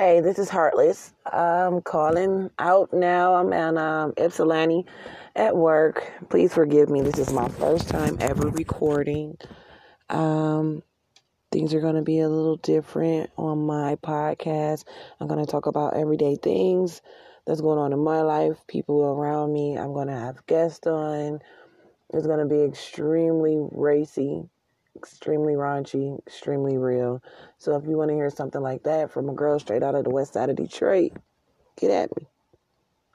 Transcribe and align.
Hey, 0.00 0.20
this 0.20 0.38
is 0.38 0.48
Heartless. 0.48 1.12
I'm 1.26 1.82
calling 1.82 2.50
out 2.58 2.90
now. 2.90 3.34
I'm 3.34 3.52
in 3.52 3.76
um, 3.76 4.14
Ypsilanti 4.16 4.86
at 5.36 5.54
work. 5.54 6.10
Please 6.30 6.54
forgive 6.54 6.88
me. 6.88 7.02
This 7.02 7.18
is 7.18 7.34
my 7.34 7.46
first 7.48 7.90
time 7.90 8.16
ever 8.18 8.48
recording. 8.48 9.36
Um, 10.08 10.82
things 11.52 11.74
are 11.74 11.82
going 11.82 11.96
to 11.96 12.02
be 12.02 12.20
a 12.20 12.30
little 12.30 12.56
different 12.56 13.28
on 13.36 13.66
my 13.66 13.96
podcast. 13.96 14.84
I'm 15.20 15.28
going 15.28 15.44
to 15.44 15.52
talk 15.52 15.66
about 15.66 15.94
everyday 15.94 16.36
things 16.36 17.02
that's 17.46 17.60
going 17.60 17.78
on 17.78 17.92
in 17.92 18.02
my 18.02 18.22
life, 18.22 18.56
people 18.68 19.04
around 19.04 19.52
me. 19.52 19.76
I'm 19.76 19.92
going 19.92 20.08
to 20.08 20.14
have 20.16 20.46
guests 20.46 20.86
on. 20.86 21.40
It's 22.14 22.26
going 22.26 22.38
to 22.38 22.46
be 22.46 22.62
extremely 22.62 23.58
racy 23.70 24.48
extremely 25.00 25.54
raunchy, 25.54 26.18
extremely 26.26 26.78
real. 26.78 27.22
So 27.58 27.76
if 27.76 27.86
you 27.86 27.96
want 27.96 28.10
to 28.10 28.14
hear 28.14 28.30
something 28.30 28.62
like 28.62 28.84
that 28.84 29.10
from 29.10 29.28
a 29.30 29.34
girl 29.34 29.58
straight 29.58 29.82
out 29.82 29.96
of 29.96 30.04
the 30.04 30.10
west 30.10 30.34
side 30.34 30.50
of 30.50 30.56
Detroit, 30.56 31.12
get 31.78 31.90
at 31.90 32.16
me. 32.16 32.29